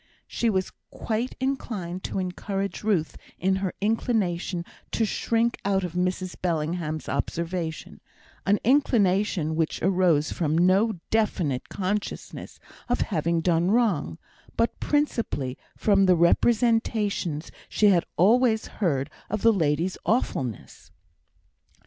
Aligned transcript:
She 0.25 0.49
was 0.49 0.71
quite 0.89 1.35
inclined 1.39 2.03
to 2.05 2.17
encourage 2.17 2.81
Ruth 2.81 3.17
in 3.37 3.57
her 3.57 3.75
inclination 3.81 4.65
to 4.93 5.05
shrink 5.05 5.57
out 5.63 5.83
of 5.83 5.93
Mrs 5.93 6.35
Bellingham's 6.41 7.07
observation, 7.07 8.01
an 8.47 8.57
inclination 8.63 9.55
which 9.55 9.79
arose 9.83 10.31
from 10.31 10.57
no 10.57 10.93
definite 11.11 11.69
consciousness 11.69 12.59
of 12.89 13.01
having 13.01 13.41
done 13.41 13.69
wrong, 13.69 14.17
but 14.57 14.79
principally 14.79 15.55
from 15.77 16.07
the 16.07 16.15
representations 16.15 17.51
she 17.69 17.89
had 17.89 18.03
always 18.17 18.65
heard 18.81 19.07
of 19.29 19.43
the 19.43 19.53
lady's 19.53 19.99
awfulness. 20.03 20.89